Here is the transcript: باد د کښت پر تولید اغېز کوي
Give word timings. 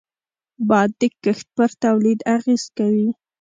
باد 0.67 0.89
د 0.99 1.03
کښت 1.23 1.47
پر 1.55 1.69
تولید 1.83 2.19
اغېز 2.35 2.63
کوي 2.77 3.09